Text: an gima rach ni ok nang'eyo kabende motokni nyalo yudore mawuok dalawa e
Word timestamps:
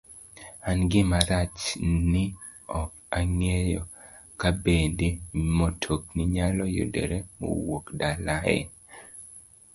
an 0.69 0.79
gima 0.91 1.19
rach 1.31 1.59
ni 2.11 2.23
ok 2.81 2.93
nang'eyo 3.11 3.81
kabende 4.41 5.07
motokni 5.57 6.23
nyalo 6.35 6.63
yudore 6.75 7.17
mawuok 7.37 7.85
dalawa 7.99 8.35
e 8.57 8.57